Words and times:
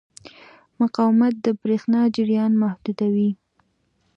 مقاومت 0.79 1.33
د 1.45 1.47
برېښنا 1.61 2.01
جریان 2.15 2.51
محدودوي. 2.63 3.31